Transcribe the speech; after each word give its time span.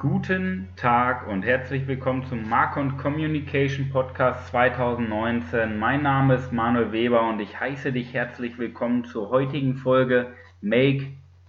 Guten 0.00 0.68
Tag 0.76 1.26
und 1.26 1.42
herzlich 1.42 1.88
willkommen 1.88 2.24
zum 2.26 2.48
Marcon 2.48 2.98
Communication 2.98 3.90
Podcast 3.90 4.46
2019. 4.46 5.76
Mein 5.76 6.04
Name 6.04 6.36
ist 6.36 6.52
Manuel 6.52 6.92
Weber 6.92 7.28
und 7.28 7.40
ich 7.40 7.58
heiße 7.58 7.90
dich 7.90 8.14
herzlich 8.14 8.58
willkommen 8.58 9.06
zur 9.06 9.30
heutigen 9.30 9.74
Folge 9.74 10.28
Make 10.60 11.08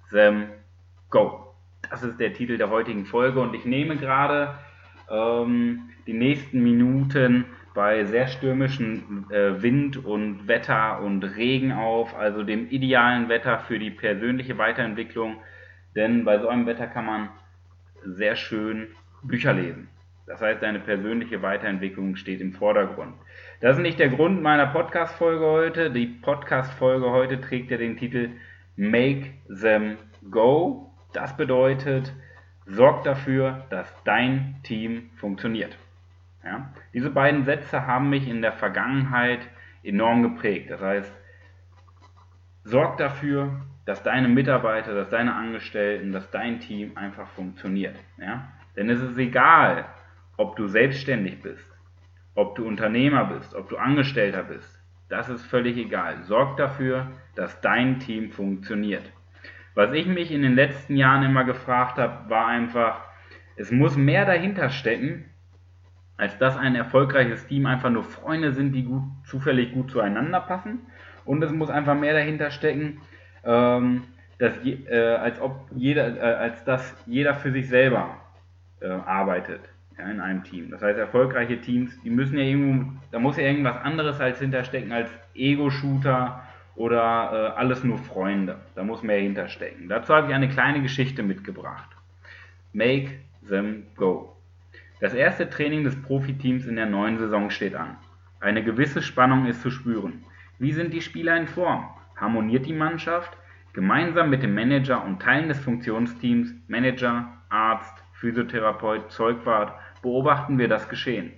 Them 0.09 0.47
Go. 1.11 1.53
Das 1.91 2.01
ist 2.01 2.19
der 2.19 2.33
Titel 2.33 2.57
der 2.57 2.71
heutigen 2.71 3.05
Folge 3.05 3.39
und 3.39 3.53
ich 3.53 3.65
nehme 3.65 3.97
gerade 3.97 4.55
ähm, 5.11 5.81
die 6.07 6.13
nächsten 6.13 6.63
Minuten 6.63 7.45
bei 7.75 8.03
sehr 8.05 8.25
stürmischen 8.25 9.29
äh, 9.29 9.61
Wind 9.61 10.03
und 10.03 10.47
Wetter 10.47 11.01
und 11.01 11.23
Regen 11.23 11.71
auf, 11.71 12.17
also 12.17 12.41
dem 12.41 12.67
idealen 12.71 13.29
Wetter 13.29 13.59
für 13.59 13.77
die 13.77 13.91
persönliche 13.91 14.57
Weiterentwicklung. 14.57 15.35
Denn 15.95 16.25
bei 16.25 16.39
so 16.39 16.47
einem 16.47 16.65
Wetter 16.65 16.87
kann 16.87 17.05
man 17.05 17.29
sehr 18.03 18.35
schön 18.35 18.87
Bücher 19.23 19.53
lesen. 19.53 19.89
Das 20.25 20.41
heißt, 20.41 20.61
deine 20.61 20.79
persönliche 20.79 21.41
Weiterentwicklung 21.41 22.15
steht 22.15 22.39
im 22.39 22.53
Vordergrund. 22.53 23.15
Das 23.61 23.77
ist 23.77 23.81
nicht 23.81 23.99
der 23.99 24.09
Grund 24.09 24.43
meiner 24.43 24.67
Podcast-Folge 24.67 25.43
heute. 25.43 25.89
Die 25.89 26.05
Podcast-Folge 26.05 27.09
heute 27.09 27.41
trägt 27.41 27.71
ja 27.71 27.77
den 27.77 27.97
Titel 27.97 28.29
Make 28.75 29.31
Them 29.47 29.97
Go. 30.29 30.91
Das 31.13 31.35
bedeutet, 31.35 32.13
sorg 32.67 33.03
dafür, 33.03 33.65
dass 33.71 33.91
dein 34.03 34.57
Team 34.61 35.09
funktioniert. 35.15 35.75
Ja? 36.43 36.71
Diese 36.93 37.09
beiden 37.09 37.45
Sätze 37.45 37.87
haben 37.87 38.11
mich 38.11 38.27
in 38.27 38.43
der 38.43 38.53
Vergangenheit 38.53 39.41
enorm 39.83 40.21
geprägt. 40.21 40.69
Das 40.69 40.81
heißt, 40.81 41.11
sorg 42.63 42.97
dafür, 42.97 43.61
dass 43.89 44.03
deine 44.03 44.27
Mitarbeiter, 44.27 44.93
dass 44.93 45.09
deine 45.09 45.33
Angestellten, 45.33 46.11
dass 46.11 46.29
dein 46.29 46.59
Team 46.59 46.91
einfach 46.93 47.27
funktioniert. 47.29 47.95
Ja? 48.19 48.47
Denn 48.75 48.87
es 48.87 49.01
ist 49.01 49.17
egal, 49.17 49.85
ob 50.37 50.55
du 50.57 50.67
selbstständig 50.67 51.41
bist, 51.41 51.75
ob 52.35 52.53
du 52.53 52.67
Unternehmer 52.67 53.25
bist, 53.25 53.55
ob 53.55 53.67
du 53.67 53.77
Angestellter 53.77 54.43
bist. 54.43 54.79
Das 55.09 55.27
ist 55.27 55.43
völlig 55.43 55.75
egal. 55.75 56.21
Sorg 56.21 56.55
dafür, 56.57 57.07
dass 57.33 57.61
dein 57.61 57.99
Team 57.99 58.29
funktioniert. 58.29 59.11
Was 59.73 59.91
ich 59.93 60.05
mich 60.05 60.31
in 60.31 60.43
den 60.43 60.53
letzten 60.53 60.95
Jahren 60.95 61.23
immer 61.23 61.43
gefragt 61.43 61.97
habe, 61.97 62.29
war 62.29 62.45
einfach, 62.45 63.01
es 63.55 63.71
muss 63.71 63.97
mehr 63.97 64.27
dahinter 64.27 64.69
stecken, 64.69 65.25
als 66.15 66.37
dass 66.37 66.55
ein 66.57 66.75
erfolgreiches 66.75 67.47
Team 67.47 67.65
einfach 67.65 67.89
nur 67.89 68.03
Freunde 68.03 68.51
sind, 68.51 68.71
die 68.73 68.83
gut, 68.83 69.01
zufällig 69.25 69.73
gut 69.73 69.89
zueinander 69.89 70.41
passen. 70.41 70.81
Und 71.25 71.41
es 71.43 71.51
muss 71.51 71.71
einfach 71.71 71.95
mehr 71.95 72.13
dahinter 72.13 72.51
stecken, 72.51 73.01
ähm, 73.43 74.03
dass 74.37 74.53
je, 74.63 74.77
äh, 74.89 75.15
als 75.15 75.39
ob 75.41 75.67
jeder, 75.75 76.17
äh, 76.17 76.35
als 76.35 76.63
dass 76.63 76.95
jeder 77.05 77.35
für 77.35 77.51
sich 77.51 77.67
selber 77.67 78.15
äh, 78.81 78.87
arbeitet 78.87 79.61
ja, 79.97 80.09
in 80.09 80.19
einem 80.19 80.43
Team. 80.43 80.71
Das 80.71 80.81
heißt, 80.81 80.97
erfolgreiche 80.97 81.59
Teams, 81.59 81.99
die 82.03 82.09
müssen 82.09 82.37
ja 82.37 82.45
irgendwo, 82.45 82.91
da 83.11 83.19
muss 83.19 83.37
ja 83.37 83.43
irgendwas 83.43 83.77
anderes 83.77 84.19
als 84.19 84.39
hinterstecken 84.39 84.91
als 84.91 85.09
Ego-Shooter 85.35 86.41
oder 86.75 87.53
äh, 87.55 87.59
alles 87.59 87.83
nur 87.83 87.97
Freunde. 87.97 88.57
Da 88.75 88.83
muss 88.83 89.03
mehr 89.03 89.19
hinterstecken. 89.19 89.89
Dazu 89.89 90.13
habe 90.13 90.27
ich 90.27 90.33
eine 90.33 90.47
kleine 90.47 90.81
Geschichte 90.81 91.21
mitgebracht. 91.21 91.89
Make 92.71 93.19
them 93.47 93.83
go. 93.97 94.35
Das 95.01 95.13
erste 95.13 95.49
Training 95.49 95.83
des 95.83 96.01
Profiteams 96.01 96.65
in 96.65 96.75
der 96.75 96.85
neuen 96.85 97.17
Saison 97.17 97.49
steht 97.49 97.75
an. 97.75 97.97
Eine 98.39 98.63
gewisse 98.63 99.01
Spannung 99.01 99.45
ist 99.45 99.61
zu 99.61 99.71
spüren. 99.71 100.23
Wie 100.57 100.71
sind 100.71 100.93
die 100.93 101.01
Spieler 101.01 101.35
in 101.37 101.47
Form? 101.47 101.89
Harmoniert 102.19 102.65
die 102.65 102.73
Mannschaft. 102.73 103.35
Gemeinsam 103.73 104.29
mit 104.29 104.43
dem 104.43 104.55
Manager 104.55 105.03
und 105.03 105.21
Teilen 105.21 105.47
des 105.47 105.59
Funktionsteams, 105.59 106.53
Manager, 106.67 107.27
Arzt, 107.49 108.03
Physiotherapeut, 108.13 109.11
Zeugwart, 109.11 109.73
beobachten 110.01 110.57
wir 110.57 110.67
das 110.67 110.89
Geschehen. 110.89 111.33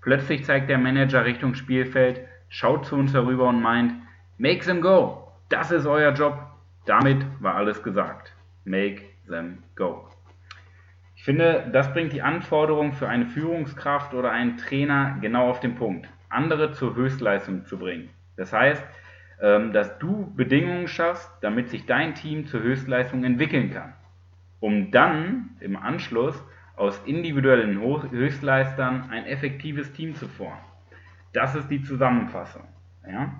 Plötzlich 0.00 0.44
zeigt 0.44 0.70
der 0.70 0.78
Manager 0.78 1.24
Richtung 1.24 1.54
Spielfeld, 1.54 2.20
schaut 2.48 2.86
zu 2.86 2.96
uns 2.96 3.14
herüber 3.14 3.48
und 3.48 3.60
meint, 3.60 3.94
Make 4.38 4.60
them 4.60 4.80
go! 4.80 5.28
Das 5.48 5.70
ist 5.70 5.86
euer 5.86 6.12
Job! 6.12 6.38
Damit 6.86 7.24
war 7.40 7.56
alles 7.56 7.82
gesagt. 7.82 8.34
Make 8.64 9.02
them 9.28 9.58
go. 9.76 10.08
Ich 11.16 11.24
finde, 11.24 11.68
das 11.70 11.92
bringt 11.92 12.14
die 12.14 12.22
Anforderung 12.22 12.94
für 12.94 13.06
eine 13.06 13.26
Führungskraft 13.26 14.14
oder 14.14 14.30
einen 14.30 14.56
Trainer 14.56 15.18
genau 15.20 15.50
auf 15.50 15.60
den 15.60 15.74
Punkt, 15.74 16.08
andere 16.30 16.72
zur 16.72 16.94
Höchstleistung 16.94 17.66
zu 17.66 17.78
bringen. 17.78 18.08
Das 18.36 18.54
heißt, 18.54 18.82
dass 19.40 19.98
du 19.98 20.32
Bedingungen 20.36 20.86
schaffst, 20.86 21.30
damit 21.40 21.70
sich 21.70 21.86
dein 21.86 22.14
Team 22.14 22.46
zur 22.46 22.60
Höchstleistung 22.60 23.24
entwickeln 23.24 23.72
kann, 23.72 23.94
um 24.60 24.90
dann 24.90 25.56
im 25.60 25.76
Anschluss 25.76 26.44
aus 26.76 27.00
individuellen 27.06 27.80
Höchstleistern 27.80 29.08
ein 29.10 29.24
effektives 29.24 29.92
Team 29.92 30.14
zu 30.14 30.28
formen. 30.28 30.60
Das 31.32 31.54
ist 31.54 31.68
die 31.68 31.82
Zusammenfassung. 31.82 32.64
Ja? 33.06 33.32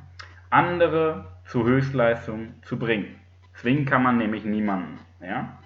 Andere 0.48 1.26
zur 1.46 1.64
Höchstleistung 1.64 2.54
zu 2.62 2.78
bringen. 2.78 3.16
Zwingen 3.54 3.84
kann 3.84 4.02
man 4.02 4.18
nämlich 4.18 4.44
niemanden. 4.44 4.98
Ja? 5.20 5.58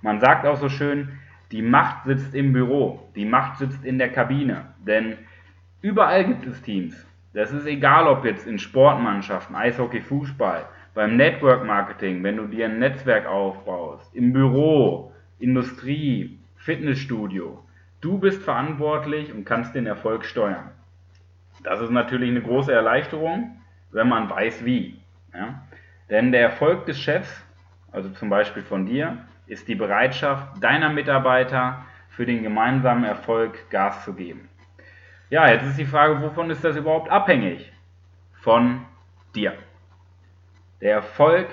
Man 0.00 0.20
sagt 0.20 0.46
auch 0.46 0.56
so 0.56 0.68
schön, 0.68 1.18
die 1.50 1.62
Macht 1.62 2.04
sitzt 2.04 2.34
im 2.34 2.52
Büro, 2.52 3.10
die 3.14 3.26
Macht 3.26 3.58
sitzt 3.58 3.84
in 3.84 3.98
der 3.98 4.10
Kabine. 4.10 4.66
Denn 4.86 5.18
überall 5.80 6.24
gibt 6.24 6.46
es 6.46 6.62
Teams. 6.62 7.06
Das 7.34 7.50
ist 7.50 7.66
egal, 7.66 8.06
ob 8.08 8.24
jetzt 8.24 8.46
in 8.46 8.58
Sportmannschaften, 8.58 9.56
Eishockey, 9.56 10.00
Fußball, 10.00 10.66
beim 10.94 11.16
Network 11.16 11.64
Marketing, 11.64 12.22
wenn 12.22 12.36
du 12.36 12.46
dir 12.46 12.66
ein 12.66 12.78
Netzwerk 12.78 13.26
aufbaust, 13.26 14.14
im 14.14 14.32
Büro, 14.32 15.12
Industrie, 15.38 16.38
Fitnessstudio. 16.56 17.64
Du 18.02 18.18
bist 18.18 18.42
verantwortlich 18.42 19.32
und 19.32 19.44
kannst 19.44 19.74
den 19.74 19.86
Erfolg 19.86 20.24
steuern. 20.24 20.70
Das 21.62 21.80
ist 21.80 21.90
natürlich 21.90 22.30
eine 22.30 22.42
große 22.42 22.72
Erleichterung, 22.72 23.60
wenn 23.90 24.08
man 24.08 24.28
weiß 24.28 24.64
wie. 24.64 25.00
Ja? 25.32 25.62
Denn 26.10 26.32
der 26.32 26.42
Erfolg 26.42 26.84
des 26.86 26.98
Chefs, 26.98 27.44
also 27.92 28.10
zum 28.10 28.28
Beispiel 28.28 28.62
von 28.62 28.84
dir, 28.86 29.24
ist 29.46 29.68
die 29.68 29.74
Bereitschaft 29.74 30.62
deiner 30.62 30.90
Mitarbeiter 30.90 31.84
für 32.10 32.26
den 32.26 32.42
gemeinsamen 32.42 33.04
Erfolg 33.04 33.70
Gas 33.70 34.04
zu 34.04 34.12
geben. 34.12 34.48
Ja, 35.32 35.48
jetzt 35.48 35.64
ist 35.64 35.78
die 35.78 35.86
Frage, 35.86 36.20
wovon 36.20 36.50
ist 36.50 36.62
das 36.62 36.76
überhaupt 36.76 37.10
abhängig? 37.10 37.72
Von 38.34 38.82
dir. 39.34 39.54
Der 40.82 40.92
Erfolg 40.92 41.48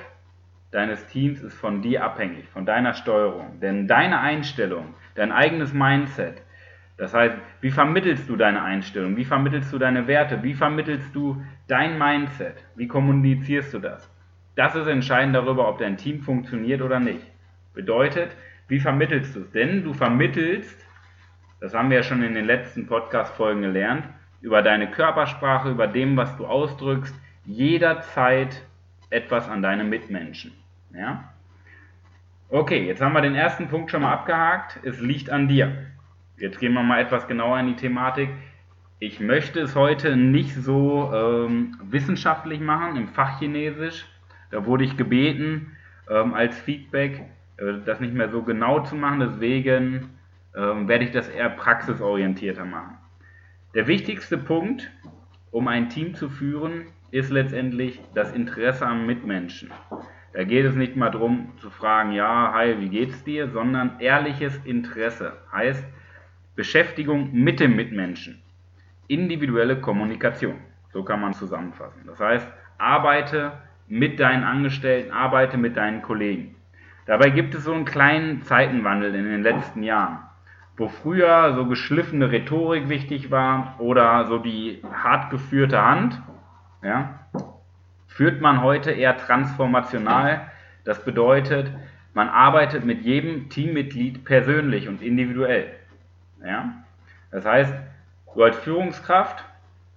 deines 0.72 1.06
Teams 1.06 1.42
ist 1.42 1.54
von 1.54 1.82
dir 1.82 2.04
abhängig, 2.04 2.50
von 2.50 2.66
deiner 2.66 2.94
Steuerung. 2.94 3.62
Denn 3.62 3.88
deine 3.88 4.20
Einstellung, 4.20 4.96
dein 5.16 5.32
eigenes 5.32 5.72
Mindset, 5.72 6.42
das 6.98 7.14
heißt, 7.14 7.38
wie 7.62 7.72
vermittelst 7.72 8.28
du 8.28 8.36
deine 8.36 8.64
Einstellung, 8.64 9.16
wie 9.16 9.24
vermittelst 9.24 9.72
du 9.72 9.78
deine 9.78 10.08
Werte, 10.08 10.44
wie 10.44 10.56
vermittelst 10.56 11.16
du 11.16 11.42
dein 11.70 11.98
Mindset, 11.98 12.62
wie 12.76 12.90
kommunizierst 12.90 13.74
du 13.74 13.80
das? 13.80 14.14
Das 14.56 14.76
ist 14.76 14.88
entscheidend 14.88 15.38
darüber, 15.38 15.70
ob 15.70 15.78
dein 15.78 15.96
Team 15.96 16.20
funktioniert 16.20 16.82
oder 16.82 17.00
nicht. 17.00 17.26
Bedeutet, 17.74 18.36
wie 18.68 18.82
vermittelst 18.82 19.38
du 19.38 19.40
es? 19.40 19.52
Denn 19.52 19.86
du 19.86 19.94
vermittelst 19.94 20.86
das 21.59 21.74
haben 21.74 21.90
wir 21.90 21.97
ja 21.97 22.03
schon 22.03 22.24
in 22.24 22.36
den 22.36 22.46
letzten 22.46 22.88
Podcast-Folgen 22.88 23.62
gelernt, 23.62 24.06
über 24.42 24.62
deine 24.62 24.90
Körpersprache, 24.90 25.70
über 25.70 25.88
dem, 25.88 26.16
was 26.16 26.36
du 26.38 26.46
ausdrückst, 26.46 27.14
jederzeit 27.46 28.62
etwas 29.09 29.50
an 29.50 29.62
deine 29.62 29.84
Mitmenschen. 29.84 30.53
Ja? 30.94 31.34
Okay, 32.50 32.86
jetzt 32.86 33.02
haben 33.02 33.14
wir 33.14 33.22
den 33.22 33.36
ersten 33.36 33.68
Punkt 33.68 33.92
schon 33.92 34.02
mal 34.02 34.14
abgehakt. 34.14 34.80
Es 34.84 35.00
liegt 35.02 35.30
an 35.30 35.48
dir. 35.48 35.86
Jetzt 36.38 36.59
gehen 36.59 36.74
wir 36.74 36.84
mal 36.84 37.02
etwas 37.02 37.28
genauer 37.28 37.59
in 37.59 37.68
die 37.68 37.75
Thematik. 37.75 38.30
Ich 39.00 39.19
möchte 39.19 39.59
es 39.59 39.75
heute 39.75 40.16
nicht 40.16 40.56
so 40.56 41.12
ähm, 41.14 41.78
wissenschaftlich 41.84 42.59
machen, 42.59 42.96
im 42.96 43.08
Fachchinesisch. 43.09 44.06
Da 44.52 44.66
wurde 44.66 44.84
ich 44.84 44.98
gebeten, 44.98 45.75
ähm, 46.09 46.34
als 46.34 46.58
Feedback, 46.58 47.22
äh, 47.58 47.74
das 47.86 48.00
nicht 48.00 48.14
mehr 48.14 48.30
so 48.30 48.42
genau 48.44 48.80
zu 48.81 48.96
machen. 48.96 49.19
Deswegen 49.19 50.09
ähm, 50.59 50.88
werde 50.90 51.06
ich 51.06 51.12
das 51.12 51.30
eher 51.30 51.50
praxisorientierter 51.50 52.66
machen. 52.66 52.98
Der 53.74 53.88
wichtigste 53.88 54.38
Punkt, 54.38 54.92
um 55.51 55.68
ein 55.68 55.89
Team 55.89 56.16
zu 56.16 56.30
führen, 56.30 56.88
ist 57.12 57.31
letztendlich 57.31 58.01
das 58.13 58.34
Interesse 58.34 58.86
am 58.86 59.06
Mitmenschen. 59.06 59.72
Da 60.34 60.44
geht 60.44 60.66
es 60.66 60.75
nicht 60.75 60.95
mal 60.95 61.10
darum 61.10 61.54
zu 61.57 61.69
fragen, 61.69 62.12
ja, 62.12 62.51
hi, 62.54 62.80
wie 62.80 62.89
geht's 62.89 63.24
dir, 63.24 63.48
sondern 63.50 64.00
ehrliches 64.00 64.57
Interesse 64.66 65.38
heißt 65.51 65.84
Beschäftigung 66.56 67.30
mit 67.31 67.60
dem 67.60 67.75
Mitmenschen. 67.75 68.42
Individuelle 69.07 69.80
Kommunikation. 69.80 70.57
So 70.92 71.04
kann 71.04 71.22
man 71.22 71.34
zusammenfassen. 71.34 72.01
Das 72.06 72.19
heißt, 72.19 72.48
arbeite 72.78 73.54
mit 73.88 74.19
deinen 74.19 74.44
Angestellten, 74.44 75.12
arbeite 75.12 75.57
mit 75.57 75.78
deinen 75.78 76.01
Kollegen. 76.01 76.56
Dabei 77.06 77.30
gibt 77.30 77.56
es 77.56 77.63
so 77.63 77.74
einen 77.74 77.86
kleinen 77.86 78.44
Zeitenwandel 78.44 79.16
in 79.16 79.25
den 79.25 79.42
letzten 79.42 79.81
Jahren 79.81 80.29
wo 80.80 80.88
früher 80.88 81.54
so 81.56 81.66
geschliffene 81.66 82.31
Rhetorik 82.31 82.88
wichtig 82.88 83.31
war 83.31 83.76
oder 83.80 84.26
so 84.26 84.38
die 84.38 84.81
hart 84.92 85.30
geführte 85.30 85.84
Hand, 85.84 86.22
ja, 86.81 87.20
führt 88.08 88.40
man 88.40 88.64
heute 88.64 88.92
eher 88.92 89.18
transformational. 89.18 90.50
Das 90.86 91.04
bedeutet, 91.04 91.70
man 92.14 92.30
arbeitet 92.30 92.86
mit 92.86 93.02
jedem 93.02 93.50
Teammitglied 93.50 94.24
persönlich 94.24 94.88
und 94.88 95.02
individuell. 95.02 95.68
Ja? 96.44 96.74
Das 97.32 97.46
heißt, 97.46 97.74
du 98.34 98.44
als 98.44 98.58
Führungskraft 98.58 99.44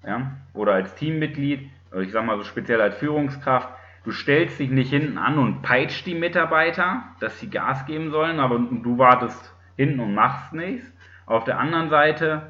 ja, 0.04 0.32
oder 0.52 0.74
als 0.74 0.94
Teammitglied, 0.96 1.70
oder 1.92 2.00
ich 2.00 2.10
sage 2.10 2.26
mal 2.26 2.38
so 2.38 2.44
speziell 2.44 2.80
als 2.80 2.96
Führungskraft, 2.96 3.68
du 4.04 4.10
stellst 4.10 4.58
dich 4.58 4.70
nicht 4.70 4.90
hinten 4.90 5.16
an 5.16 5.38
und 5.38 5.62
peitscht 5.62 6.06
die 6.06 6.16
Mitarbeiter, 6.16 7.04
dass 7.20 7.38
sie 7.38 7.50
Gas 7.50 7.86
geben 7.86 8.10
sollen, 8.10 8.40
aber 8.40 8.58
du 8.58 8.98
wartest 8.98 9.54
hinten 9.82 10.00
und 10.00 10.14
machst 10.14 10.52
nichts. 10.52 10.90
Auf 11.26 11.44
der 11.44 11.58
anderen 11.58 11.88
Seite 11.88 12.42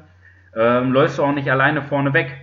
ähm, 0.55 0.91
läufst 0.91 1.17
du 1.17 1.23
auch 1.23 1.33
nicht 1.33 1.49
alleine 1.49 1.81
vorne 1.81 2.13
weg. 2.13 2.35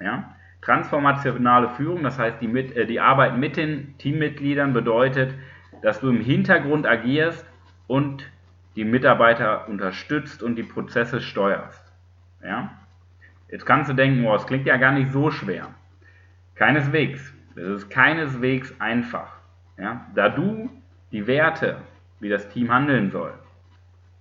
Ja? 0.00 0.34
Transformationale 0.60 1.70
Führung, 1.70 2.02
das 2.02 2.18
heißt 2.18 2.40
die, 2.40 2.48
mit, 2.48 2.76
äh, 2.76 2.86
die 2.86 3.00
Arbeit 3.00 3.36
mit 3.36 3.56
den 3.56 3.96
Teammitgliedern 3.98 4.72
bedeutet, 4.72 5.34
dass 5.82 6.00
du 6.00 6.08
im 6.08 6.20
Hintergrund 6.20 6.86
agierst 6.86 7.46
und 7.86 8.30
die 8.76 8.84
Mitarbeiter 8.84 9.68
unterstützt 9.68 10.42
und 10.42 10.56
die 10.56 10.62
Prozesse 10.62 11.20
steuerst. 11.20 11.92
Ja? 12.42 12.70
Jetzt 13.50 13.66
kannst 13.66 13.90
du 13.90 13.94
denken, 13.94 14.24
oh, 14.26 14.32
das 14.32 14.46
klingt 14.46 14.66
ja 14.66 14.76
gar 14.76 14.92
nicht 14.92 15.12
so 15.12 15.30
schwer. 15.30 15.68
Keineswegs. 16.54 17.32
Es 17.56 17.62
ist 17.62 17.90
keineswegs 17.90 18.74
einfach. 18.80 19.36
Ja? 19.78 20.06
Da 20.14 20.28
du 20.28 20.70
die 21.12 21.26
Werte, 21.26 21.76
wie 22.20 22.28
das 22.28 22.48
Team 22.48 22.72
handeln 22.72 23.10
soll, 23.10 23.32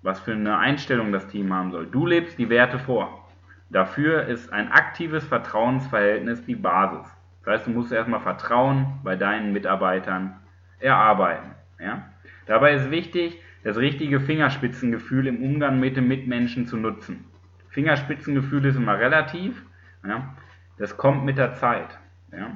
was 0.04 0.20
für 0.20 0.34
eine 0.34 0.58
Einstellung 0.58 1.12
das 1.12 1.28
Team 1.28 1.52
haben 1.54 1.72
soll, 1.72 1.88
du 1.88 2.06
lebst 2.06 2.38
die 2.38 2.50
Werte 2.50 2.78
vor. 2.78 3.28
Dafür 3.70 4.28
ist 4.28 4.54
ein 4.54 4.72
aktives 4.72 5.26
Vertrauensverhältnis 5.26 6.46
die 6.46 6.56
Basis. 6.56 7.08
Das 7.44 7.56
heißt, 7.56 7.68
du 7.68 7.72
musst 7.72 7.92
erstmal 7.92 8.20
Vertrauen 8.20 9.00
bei 9.04 9.16
deinen 9.16 9.52
Mitarbeitern 9.52 10.36
erarbeiten. 10.80 11.52
Ja? 11.80 12.04
Dabei 12.46 12.74
ist 12.76 12.92
wichtig, 12.92 13.42
das 13.64 13.78
richtige 13.78 14.20
Fingerspitzengefühl 14.20 15.26
im 15.28 15.42
Umgang 15.42 15.80
mit 15.80 15.98
den 15.98 16.08
Mitmenschen 16.08 16.68
zu 16.68 16.78
nutzen. 16.78 17.26
Fingerspitzengefühl 17.70 18.66
ist 18.66 18.76
immer 18.76 19.00
relativ. 19.00 19.64
Ja? 20.06 20.36
Das 20.78 20.98
kommt 20.98 21.26
mit 21.26 21.38
der 21.38 21.56
Zeit. 21.56 21.98
Ja? 22.32 22.52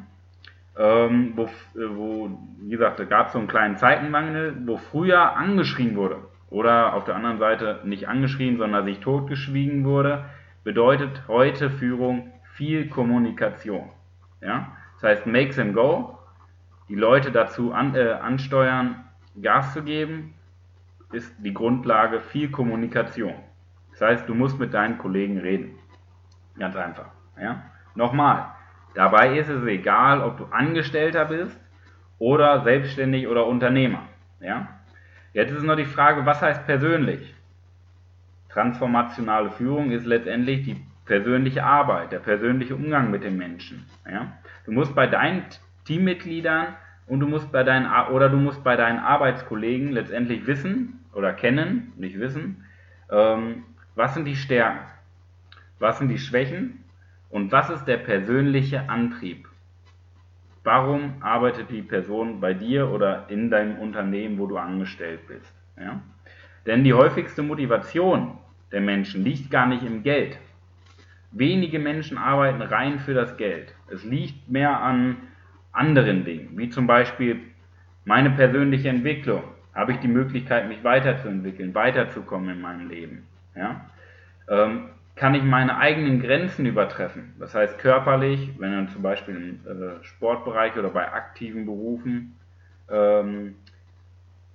Ähm, 0.78 1.34
wo, 1.36 1.50
wo, 1.74 2.40
wie 2.62 2.70
gesagt, 2.70 3.00
da 3.00 3.06
gab 3.06 3.28
es 3.28 3.34
so 3.34 3.40
einen 3.40 3.48
kleinen 3.48 3.78
Zeitenmangel, 3.78 4.56
wo 4.66 4.78
früher 4.78 5.36
angeschrien 5.36 5.96
wurde 5.96 6.20
oder 6.50 6.94
auf 6.94 7.04
der 7.06 7.16
anderen 7.16 7.40
Seite 7.40 7.82
nicht 7.84 8.08
angeschrien, 8.08 8.58
sondern 8.58 8.86
sich 8.86 9.00
totgeschwiegen 9.00 9.84
wurde, 9.84 10.26
bedeutet 10.64 11.24
heute 11.28 11.70
Führung 11.70 12.32
viel 12.54 12.90
Kommunikation. 12.90 13.90
Ja? 14.42 14.72
Das 14.96 15.04
heißt, 15.04 15.26
make 15.28 15.52
them 15.52 15.74
go, 15.74 16.18
die 16.90 16.96
Leute 16.96 17.32
dazu 17.32 17.74
an, 17.74 17.96
äh, 17.96 18.12
ansteuern, 18.12 19.04
Gas 19.42 19.74
zu 19.74 19.84
geben, 19.84 20.34
ist 21.12 21.34
die 21.40 21.54
Grundlage 21.54 22.20
viel 22.20 22.50
Kommunikation. 22.50 23.36
Das 23.92 24.02
heißt, 24.02 24.30
du 24.30 24.34
musst 24.34 24.60
mit 24.60 24.74
deinen 24.74 24.98
Kollegen 24.98 25.38
reden. 25.38 25.78
Ganz 26.58 26.76
einfach. 26.76 27.08
Ja? 27.40 27.64
Nochmal, 27.96 28.48
dabei 28.94 29.38
ist 29.38 29.50
es 29.50 29.64
egal, 29.66 30.22
ob 30.22 30.38
du 30.38 30.46
Angestellter 30.46 31.26
bist 31.26 31.60
oder 32.20 32.64
selbstständig 32.64 33.28
oder 33.28 33.46
Unternehmer. 33.46 34.04
Ja? 34.40 34.68
Jetzt 35.38 35.52
ist 35.52 35.62
noch 35.62 35.76
die 35.76 35.86
Frage, 35.86 36.26
was 36.26 36.42
heißt 36.42 36.66
persönlich? 36.66 37.36
Transformationale 38.50 39.52
Führung 39.52 39.92
ist 39.92 40.08
letztendlich 40.08 40.64
die 40.64 40.84
persönliche 41.06 41.64
Arbeit, 41.64 42.12
der 42.12 42.18
persönliche 42.18 42.76
Umgang 42.76 43.12
mit 43.12 43.24
den 43.24 43.38
Menschen. 43.38 43.86
Ja? 44.12 44.34
Du 44.66 44.72
musst 44.72 44.96
bei 44.96 45.06
deinen 45.06 45.46
Teammitgliedern 45.86 46.76
und 47.06 47.20
du 47.20 47.28
musst 47.28 47.52
bei 47.52 47.62
deinen 47.62 47.86
oder 48.10 48.30
du 48.30 48.38
musst 48.38 48.64
bei 48.64 48.76
deinen 48.78 48.98
Arbeitskollegen 48.98 49.92
letztendlich 49.92 50.48
wissen 50.48 51.06
oder 51.14 51.34
kennen, 51.34 51.94
nicht 51.98 52.20
wissen, 52.20 52.66
ähm, 53.12 53.64
was 53.94 54.16
sind 54.16 54.26
die 54.26 54.36
Stärken, 54.36 54.88
was 55.78 56.00
sind 56.00 56.08
die 56.08 56.18
Schwächen 56.18 56.84
und 57.30 57.52
was 57.52 57.70
ist 57.70 57.86
der 57.86 57.98
persönliche 57.98 58.90
Antrieb. 58.90 59.48
Warum 60.68 61.14
arbeitet 61.22 61.70
die 61.70 61.82
Person 61.82 62.42
bei 62.42 62.54
dir 62.54 62.92
oder 62.92 63.28
in 63.30 63.50
deinem 63.50 63.80
Unternehmen, 63.80 64.38
wo 64.38 64.48
du 64.48 64.58
angestellt 64.58 65.22
bist? 65.26 65.54
Ja? 65.78 66.02
Denn 66.66 66.84
die 66.84 66.94
häufigste 66.94 67.42
Motivation 67.42 68.38
der 68.74 68.82
Menschen 68.82 69.24
liegt 69.24 69.50
gar 69.50 69.66
nicht 69.66 69.84
im 69.84 70.04
Geld. 70.04 70.38
Wenige 71.32 71.80
Menschen 71.80 72.18
arbeiten 72.18 72.62
rein 72.62 73.00
für 73.00 73.14
das 73.14 73.38
Geld. 73.38 73.74
Es 73.90 74.04
liegt 74.04 74.50
mehr 74.50 74.82
an 74.82 75.16
anderen 75.72 76.26
Dingen, 76.26 76.50
wie 76.58 76.68
zum 76.68 76.86
Beispiel 76.86 77.40
meine 78.04 78.32
persönliche 78.32 78.90
Entwicklung. 78.90 79.44
Habe 79.74 79.94
ich 79.94 80.00
die 80.00 80.10
Möglichkeit, 80.10 80.68
mich 80.68 80.84
weiterzuentwickeln, 80.84 81.74
weiterzukommen 81.76 82.50
in 82.50 82.60
meinem 82.60 82.90
Leben? 82.90 83.26
Ja? 83.56 83.86
Ähm, 84.50 84.90
kann 85.18 85.34
ich 85.34 85.44
meine 85.44 85.78
eigenen 85.78 86.22
Grenzen 86.22 86.66
übertreffen? 86.66 87.34
Das 87.40 87.54
heißt 87.56 87.80
körperlich, 87.80 88.52
wenn 88.60 88.72
dann 88.72 88.90
zum 88.90 89.02
Beispiel 89.02 89.36
im 89.36 89.82
äh, 89.82 90.04
Sportbereich 90.04 90.78
oder 90.78 90.90
bei 90.90 91.12
aktiven 91.12 91.66
Berufen 91.66 92.36
ähm, 92.90 93.56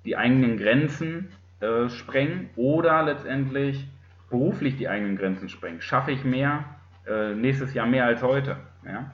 die 0.04 0.16
eigenen 0.16 0.56
Grenzen 0.56 1.32
äh, 1.60 1.88
sprengen 1.88 2.50
oder 2.56 3.02
letztendlich 3.02 3.88
beruflich 4.30 4.76
die 4.76 4.88
eigenen 4.88 5.16
Grenzen 5.16 5.48
sprengen. 5.48 5.82
Schaffe 5.82 6.12
ich 6.12 6.24
mehr, 6.24 6.64
äh, 7.06 7.34
nächstes 7.34 7.74
Jahr 7.74 7.86
mehr 7.86 8.06
als 8.06 8.22
heute. 8.22 8.56
Ja? 8.86 9.10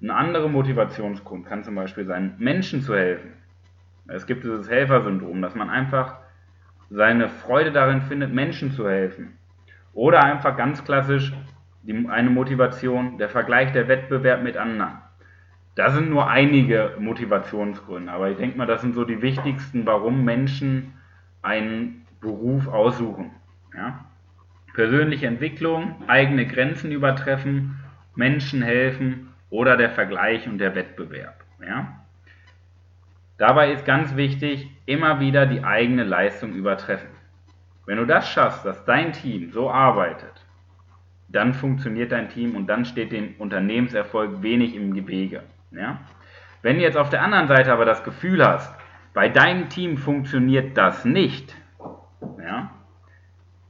Ein 0.00 0.10
anderer 0.10 0.48
Motivationsgrund 0.48 1.46
kann 1.46 1.64
zum 1.64 1.74
Beispiel 1.74 2.06
sein, 2.06 2.34
Menschen 2.38 2.82
zu 2.82 2.94
helfen. 2.94 3.32
Es 4.06 4.26
gibt 4.26 4.44
dieses 4.44 4.70
Helfersyndrom, 4.70 5.42
dass 5.42 5.54
man 5.56 5.68
einfach 5.68 6.16
seine 6.88 7.28
Freude 7.28 7.72
darin 7.72 8.02
findet, 8.02 8.32
Menschen 8.32 8.70
zu 8.72 8.88
helfen. 8.88 9.36
Oder 9.92 10.22
einfach 10.22 10.56
ganz 10.56 10.84
klassisch 10.84 11.32
die, 11.82 12.06
eine 12.08 12.30
Motivation, 12.30 13.18
der 13.18 13.28
Vergleich, 13.28 13.72
der 13.72 13.88
Wettbewerb 13.88 14.42
mit 14.42 14.56
anderen. 14.56 14.98
Das 15.74 15.94
sind 15.94 16.10
nur 16.10 16.28
einige 16.28 16.94
Motivationsgründe, 16.98 18.10
aber 18.10 18.30
ich 18.30 18.36
denke 18.36 18.58
mal, 18.58 18.66
das 18.66 18.80
sind 18.80 18.94
so 18.94 19.04
die 19.04 19.22
wichtigsten, 19.22 19.86
warum 19.86 20.24
Menschen 20.24 20.94
einen 21.42 22.06
Beruf 22.20 22.66
aussuchen. 22.66 23.30
Ja? 23.74 24.04
persönliche 24.78 25.26
Entwicklung, 25.26 26.04
eigene 26.06 26.46
Grenzen 26.46 26.92
übertreffen, 26.92 27.80
Menschen 28.14 28.62
helfen 28.62 29.34
oder 29.50 29.76
der 29.76 29.90
Vergleich 29.90 30.46
und 30.46 30.58
der 30.58 30.76
Wettbewerb. 30.76 31.42
Ja? 31.60 31.98
Dabei 33.38 33.72
ist 33.72 33.84
ganz 33.84 34.14
wichtig, 34.14 34.70
immer 34.86 35.18
wieder 35.18 35.46
die 35.46 35.64
eigene 35.64 36.04
Leistung 36.04 36.52
übertreffen. 36.54 37.08
Wenn 37.88 37.96
du 37.96 38.04
das 38.04 38.28
schaffst, 38.28 38.66
dass 38.66 38.84
dein 38.84 39.14
Team 39.14 39.50
so 39.50 39.70
arbeitet, 39.70 40.44
dann 41.28 41.54
funktioniert 41.54 42.12
dein 42.12 42.28
Team 42.28 42.54
und 42.54 42.66
dann 42.66 42.84
steht 42.84 43.12
dem 43.12 43.34
Unternehmenserfolg 43.38 44.42
wenig 44.42 44.76
im 44.76 44.94
Wege. 45.08 45.42
Ja? 45.70 45.98
Wenn 46.60 46.76
du 46.76 46.82
jetzt 46.82 46.98
auf 46.98 47.08
der 47.08 47.22
anderen 47.22 47.48
Seite 47.48 47.72
aber 47.72 47.86
das 47.86 48.04
Gefühl 48.04 48.46
hast, 48.46 48.74
bei 49.14 49.30
deinem 49.30 49.70
Team 49.70 49.96
funktioniert 49.96 50.76
das 50.76 51.06
nicht, 51.06 51.56
ja, 52.38 52.70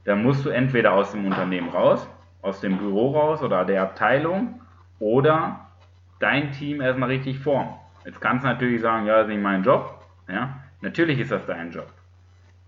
dann 0.03 0.21
musst 0.21 0.43
du 0.45 0.49
entweder 0.49 0.91
aus 0.91 1.13
dem 1.13 1.25
Unternehmen 1.25 1.69
raus, 1.69 2.05
aus 2.41 2.59
dem 2.59 2.77
Büro 2.77 3.11
raus 3.11 3.41
oder 3.41 3.63
der 3.63 3.83
Abteilung 3.83 4.59
oder 4.99 5.65
dein 6.19 6.51
Team 6.51 6.81
erstmal 6.81 7.07
richtig 7.07 7.39
formen. 7.39 7.73
Jetzt 8.03 8.19
kannst 8.19 8.43
du 8.43 8.49
natürlich 8.49 8.81
sagen, 8.81 9.05
ja, 9.05 9.13
das 9.13 9.27
ist 9.27 9.29
nicht 9.29 9.41
mein 9.41 9.63
Job. 9.63 10.03
Ja, 10.27 10.57
natürlich 10.81 11.21
ist 11.21 11.31
das 11.31 11.45
dein 11.45 11.71
Job. 11.71 11.87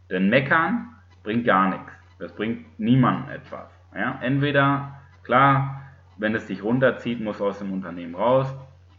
Denn 0.10 0.30
meckern 0.30 0.96
bringt 1.24 1.46
gar 1.46 1.70
nichts. 1.70 1.92
Das 2.20 2.34
bringt 2.34 2.80
niemandem 2.80 3.34
etwas. 3.36 3.70
Ja, 3.96 4.20
entweder, 4.22 5.00
klar, 5.24 5.82
wenn 6.18 6.36
es 6.36 6.46
dich 6.46 6.64
runterzieht, 6.64 7.20
musst 7.20 7.40
du 7.40 7.48
aus 7.48 7.60
dem 7.60 7.72
Unternehmen 7.72 8.16
raus. 8.16 8.54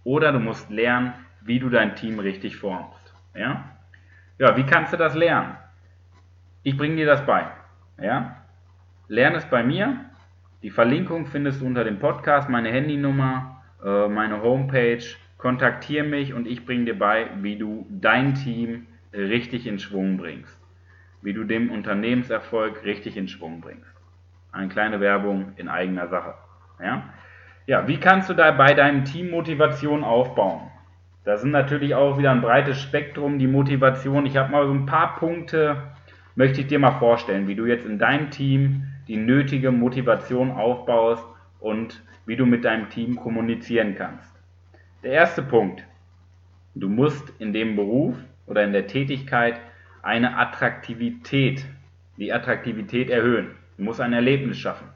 Oder 0.05 0.33
du 0.33 0.41
musst 0.41 0.71
lernen, 0.71 1.13
wie 1.41 1.59
du 1.59 1.69
dein 1.69 1.95
Team 1.95 2.19
richtig 2.19 2.57
formst. 2.57 3.15
Ja, 3.35 3.65
ja 4.39 4.57
wie 4.57 4.65
kannst 4.65 4.93
du 4.93 4.97
das 4.97 5.15
lernen? 5.15 5.57
Ich 6.65 6.77
bringe 6.77 6.97
dir 6.97 7.07
das 7.07 7.25
bei. 7.25 7.47
Ja? 8.01 8.37
Lern 9.09 9.35
es 9.35 9.45
bei 9.47 9.63
mir. 9.63 10.07
Die 10.63 10.71
Verlinkung 10.71 11.27
findest 11.27 11.61
du 11.61 11.67
unter 11.67 11.85
dem 11.85 11.99
Podcast, 11.99 12.49
meine 12.49 12.71
Handynummer, 12.71 13.63
äh, 13.85 14.09
meine 14.09 14.43
Homepage. 14.43 15.03
Kontaktiere 15.39 16.07
mich 16.07 16.35
und 16.35 16.47
ich 16.47 16.65
bringe 16.65 16.85
dir 16.85 16.99
bei, 16.99 17.31
wie 17.41 17.57
du 17.57 17.87
dein 17.91 18.35
Team 18.35 18.87
richtig 19.13 19.67
in 19.67 19.81
Schwung 19.81 20.17
bringst. 20.17 20.62
Wie 21.23 21.33
du 21.33 21.45
dem 21.45 21.71
Unternehmenserfolg 21.71 22.85
richtig 22.85 23.17
in 23.17 23.29
Schwung 23.29 23.61
bringst. 23.61 23.91
Eine 24.51 24.69
kleine 24.69 25.01
Werbung 25.01 25.53
in 25.57 25.69
eigener 25.69 26.09
Sache. 26.09 26.35
Ja? 26.83 27.05
Ja, 27.67 27.89
wie 27.89 27.99
kannst 27.99 28.29
du 28.29 28.35
da 28.35 28.51
bei 28.51 28.75
deinem 28.75 29.05
Team 29.05 29.31
Motivation 29.31 30.05
aufbauen? 30.05 30.71
Da 31.25 31.37
sind 31.37 31.53
natürlich 31.53 31.95
auch 31.95 32.19
wieder 32.19 32.33
ein 32.33 32.41
breites 32.41 32.81
Spektrum, 32.81 33.39
die 33.39 33.47
Motivation. 33.47 34.27
Ich 34.27 34.37
habe 34.37 34.51
mal 34.51 34.67
so 34.67 34.75
ein 34.75 34.87
paar 34.87 35.17
Punkte 35.17 35.77
möchte 36.35 36.61
ich 36.61 36.67
dir 36.67 36.79
mal 36.79 36.99
vorstellen, 36.99 37.49
wie 37.49 37.55
du 37.55 37.67
jetzt 37.67 37.87
in 37.87 37.99
deinem 37.99 38.31
Team 38.31 38.85
die 39.09 39.17
nötige 39.17 39.71
Motivation 39.71 40.51
aufbaust 40.51 41.25
und 41.61 42.03
wie 42.27 42.37
du 42.37 42.47
mit 42.47 42.65
deinem 42.65 42.89
Team 42.89 43.17
kommunizieren 43.17 43.95
kannst. 43.97 44.33
Der 45.03 45.13
erste 45.13 45.43
Punkt. 45.43 45.85
Du 46.75 46.89
musst 46.89 47.33
in 47.39 47.53
dem 47.53 47.77
Beruf 47.77 48.17
oder 48.47 48.65
in 48.65 48.73
der 48.73 48.87
Tätigkeit 48.87 49.61
eine 50.03 50.37
Attraktivität, 50.37 51.65
die 52.17 52.33
Attraktivität 52.33 53.11
erhöhen. 53.11 53.57
Du 53.77 53.85
musst 53.85 54.01
ein 54.01 54.13
Erlebnis 54.13 54.59
schaffen. 54.59 54.89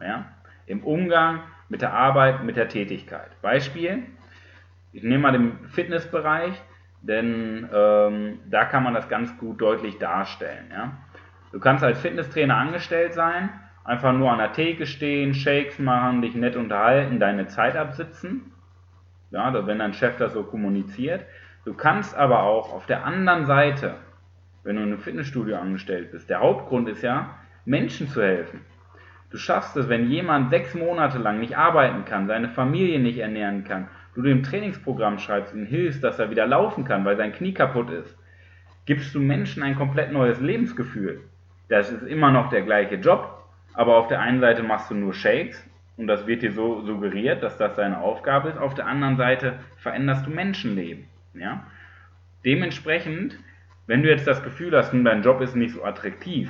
Ja? 0.00 0.26
Im 0.66 0.84
Umgang 0.84 1.40
mit 1.68 1.82
der 1.82 1.92
Arbeit, 1.92 2.44
mit 2.44 2.56
der 2.56 2.68
Tätigkeit. 2.68 3.30
Beispiel, 3.42 4.04
ich 4.92 5.02
nehme 5.02 5.18
mal 5.18 5.32
den 5.32 5.68
Fitnessbereich, 5.68 6.60
denn 7.02 7.68
ähm, 7.72 8.40
da 8.48 8.64
kann 8.66 8.82
man 8.82 8.94
das 8.94 9.08
ganz 9.08 9.36
gut 9.38 9.60
deutlich 9.60 9.98
darstellen. 9.98 10.66
Ja? 10.70 10.92
Du 11.52 11.58
kannst 11.58 11.82
als 11.82 12.00
Fitnesstrainer 12.00 12.56
angestellt 12.56 13.14
sein, 13.14 13.50
einfach 13.84 14.12
nur 14.12 14.30
an 14.30 14.38
der 14.38 14.52
Theke 14.52 14.86
stehen, 14.86 15.34
Shakes 15.34 15.78
machen, 15.78 16.22
dich 16.22 16.34
nett 16.34 16.56
unterhalten, 16.56 17.18
deine 17.18 17.46
Zeit 17.46 17.76
absitzen, 17.76 18.52
ja, 19.30 19.66
wenn 19.66 19.78
dein 19.78 19.94
Chef 19.94 20.16
das 20.16 20.32
so 20.32 20.42
kommuniziert. 20.42 21.24
Du 21.64 21.74
kannst 21.74 22.16
aber 22.16 22.42
auch 22.42 22.72
auf 22.72 22.86
der 22.86 23.04
anderen 23.04 23.46
Seite, 23.46 23.96
wenn 24.62 24.76
du 24.76 24.82
in 24.82 24.88
einem 24.88 24.98
Fitnessstudio 24.98 25.56
angestellt 25.56 26.12
bist, 26.12 26.30
der 26.30 26.40
Hauptgrund 26.40 26.88
ist 26.88 27.02
ja, 27.02 27.36
Menschen 27.64 28.08
zu 28.08 28.22
helfen. 28.22 28.60
Du 29.30 29.38
schaffst 29.38 29.76
es, 29.76 29.88
wenn 29.88 30.10
jemand 30.10 30.50
sechs 30.50 30.74
Monate 30.74 31.18
lang 31.18 31.38
nicht 31.38 31.56
arbeiten 31.56 32.04
kann, 32.04 32.26
seine 32.26 32.48
Familie 32.48 32.98
nicht 32.98 33.18
ernähren 33.18 33.64
kann, 33.64 33.88
du 34.14 34.22
dem 34.22 34.42
Trainingsprogramm 34.42 35.18
schreibst, 35.18 35.54
ihm 35.54 35.66
hilfst, 35.66 36.02
dass 36.02 36.18
er 36.18 36.30
wieder 36.30 36.46
laufen 36.46 36.84
kann, 36.84 37.04
weil 37.04 37.16
sein 37.16 37.32
Knie 37.32 37.54
kaputt 37.54 37.90
ist, 37.90 38.16
gibst 38.86 39.14
du 39.14 39.20
Menschen 39.20 39.62
ein 39.62 39.76
komplett 39.76 40.12
neues 40.12 40.40
Lebensgefühl. 40.40 41.20
Das 41.68 41.90
ist 41.90 42.02
immer 42.02 42.32
noch 42.32 42.50
der 42.50 42.62
gleiche 42.62 42.96
Job, 42.96 43.44
aber 43.74 43.96
auf 43.96 44.08
der 44.08 44.20
einen 44.20 44.40
Seite 44.40 44.64
machst 44.64 44.90
du 44.90 44.94
nur 44.94 45.14
Shakes 45.14 45.64
und 45.96 46.08
das 46.08 46.26
wird 46.26 46.42
dir 46.42 46.52
so 46.52 46.80
suggeriert, 46.82 47.42
dass 47.42 47.56
das 47.56 47.76
deine 47.76 48.00
Aufgabe 48.00 48.48
ist. 48.48 48.58
Auf 48.58 48.74
der 48.74 48.86
anderen 48.86 49.16
Seite 49.16 49.60
veränderst 49.76 50.26
du 50.26 50.30
Menschenleben. 50.30 51.04
Ja? 51.34 51.66
Dementsprechend, 52.44 53.38
wenn 53.90 54.04
du 54.04 54.08
jetzt 54.08 54.28
das 54.28 54.44
Gefühl 54.44 54.76
hast, 54.76 54.92
dein 54.92 55.22
Job 55.22 55.40
ist 55.40 55.56
nicht 55.56 55.74
so 55.74 55.82
attraktiv, 55.82 56.48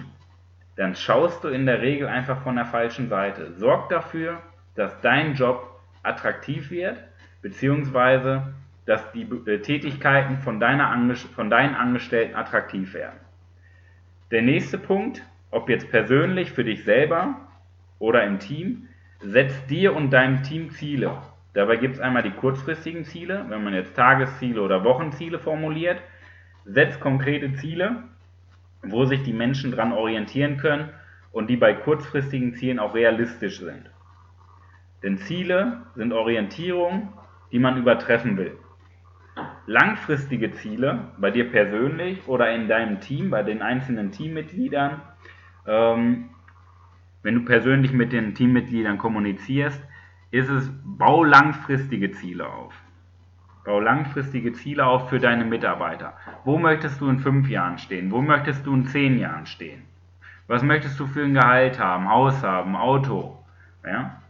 dann 0.76 0.94
schaust 0.94 1.42
du 1.42 1.48
in 1.48 1.64
der 1.64 1.80
Regel 1.80 2.06
einfach 2.06 2.42
von 2.42 2.56
der 2.56 2.66
falschen 2.66 3.08
Seite. 3.08 3.54
Sorg 3.54 3.88
dafür, 3.88 4.42
dass 4.74 5.00
dein 5.00 5.32
Job 5.32 5.80
attraktiv 6.02 6.70
wird, 6.70 6.98
beziehungsweise 7.40 8.52
dass 8.84 9.10
die 9.12 9.22
äh, 9.46 9.58
Tätigkeiten 9.62 10.36
von, 10.36 10.60
deiner 10.60 10.94
von 11.34 11.48
deinen 11.48 11.74
Angestellten 11.74 12.36
attraktiv 12.36 12.92
werden. 12.92 13.18
Der 14.30 14.42
nächste 14.42 14.76
Punkt, 14.76 15.22
ob 15.50 15.70
jetzt 15.70 15.90
persönlich 15.90 16.52
für 16.52 16.64
dich 16.64 16.84
selber 16.84 17.36
oder 17.98 18.22
im 18.24 18.38
Team, 18.38 18.86
setz 19.20 19.64
dir 19.64 19.96
und 19.96 20.10
deinem 20.10 20.42
Team 20.42 20.72
Ziele. 20.72 21.16
Dabei 21.54 21.76
gibt 21.76 21.94
es 21.94 22.00
einmal 22.02 22.22
die 22.22 22.32
kurzfristigen 22.32 23.06
Ziele, 23.06 23.46
wenn 23.48 23.64
man 23.64 23.72
jetzt 23.72 23.96
Tagesziele 23.96 24.60
oder 24.60 24.84
Wochenziele 24.84 25.38
formuliert. 25.38 26.02
Setz 26.64 27.00
konkrete 27.00 27.52
Ziele, 27.54 28.04
wo 28.82 29.04
sich 29.04 29.22
die 29.22 29.32
Menschen 29.32 29.72
dran 29.72 29.92
orientieren 29.92 30.56
können 30.56 30.88
und 31.32 31.48
die 31.48 31.56
bei 31.56 31.74
kurzfristigen 31.74 32.54
Zielen 32.54 32.78
auch 32.78 32.94
realistisch 32.94 33.60
sind. 33.60 33.90
Denn 35.02 35.18
Ziele 35.18 35.82
sind 35.94 36.12
Orientierung, 36.12 37.12
die 37.52 37.58
man 37.58 37.78
übertreffen 37.78 38.36
will. 38.36 38.56
Langfristige 39.66 40.52
Ziele, 40.52 41.12
bei 41.18 41.30
dir 41.30 41.50
persönlich 41.50 42.26
oder 42.26 42.52
in 42.54 42.68
deinem 42.68 43.00
Team, 43.00 43.30
bei 43.30 43.42
den 43.42 43.62
einzelnen 43.62 44.10
Teammitgliedern, 44.10 45.00
ähm, 45.66 46.30
wenn 47.22 47.34
du 47.34 47.44
persönlich 47.44 47.92
mit 47.92 48.12
den 48.12 48.34
Teammitgliedern 48.34 48.98
kommunizierst, 48.98 49.82
ist 50.30 50.48
es, 50.48 50.70
bau 50.84 51.24
langfristige 51.24 52.10
Ziele 52.12 52.48
auf. 52.48 52.74
Bau 53.70 53.78
langfristige 53.78 54.52
Ziele 54.52 54.84
auf 54.84 55.10
für 55.10 55.20
deine 55.20 55.44
Mitarbeiter. 55.44 56.14
Wo 56.44 56.58
möchtest 56.58 57.00
du 57.00 57.08
in 57.08 57.20
fünf 57.20 57.48
Jahren 57.48 57.78
stehen? 57.78 58.10
Wo 58.10 58.20
möchtest 58.20 58.66
du 58.66 58.74
in 58.74 58.84
zehn 58.86 59.16
Jahren 59.16 59.46
stehen? 59.46 59.82
Was 60.48 60.64
möchtest 60.64 60.98
du 60.98 61.06
für 61.06 61.22
ein 61.22 61.34
Gehalt 61.34 61.78
haben, 61.78 62.08
Haus 62.08 62.42
haben, 62.42 62.74
Auto? 62.74 63.38
Ja? 63.86 64.22